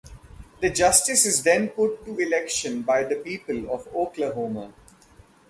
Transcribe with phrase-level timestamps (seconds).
[0.61, 4.73] The justice is then put to election by the people of Oklahoma.